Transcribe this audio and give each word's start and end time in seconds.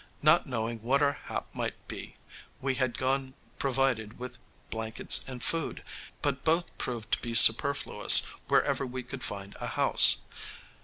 Not 0.23 0.47
knowing 0.47 0.81
what 0.81 1.03
our 1.03 1.19
hap 1.25 1.53
might 1.53 1.87
be, 1.87 2.15
we 2.59 2.73
had 2.73 2.97
gone 2.97 3.35
provided 3.59 4.17
with 4.17 4.39
blankets 4.71 5.23
and 5.27 5.43
food, 5.43 5.83
but 6.23 6.43
both 6.43 6.75
proved 6.79 7.11
to 7.11 7.19
be 7.21 7.35
superfluous 7.35 8.25
wherever 8.47 8.83
we 8.83 9.03
could 9.03 9.23
find 9.23 9.55
a 9.59 9.67
house. 9.67 10.21